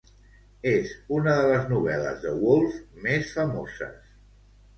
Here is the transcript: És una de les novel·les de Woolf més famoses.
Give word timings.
És 0.69 0.93
una 1.17 1.35
de 1.39 1.43
les 1.51 1.67
novel·les 1.73 2.25
de 2.25 2.33
Woolf 2.41 2.81
més 3.05 3.37
famoses. 3.37 4.11